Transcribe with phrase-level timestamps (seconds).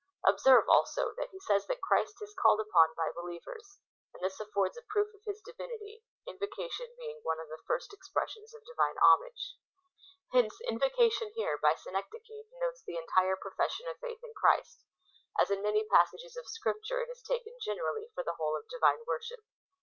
[0.25, 3.77] Observe, also, that he says that Christ is called upon by believers,
[4.15, 8.09] and this affords a proof of his divinity— invocation being one of the first ex
[8.09, 9.57] pressions of Divine homage.
[10.33, 14.33] Hence invocation here by synecdoche^ {Kara o we/cSo^^r]!/) denotes the entire profession of faith in
[14.33, 14.79] Christ,
[15.39, 19.05] as in many passages of Scripture it is taken generally for the whole of Divine
[19.05, 19.41] worship.